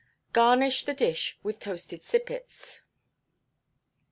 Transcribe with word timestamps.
Garnish 0.33 0.83
the 0.85 0.95
dish 0.95 1.37
with 1.43 1.59
toasted 1.59 2.03
sippets. 2.03 2.81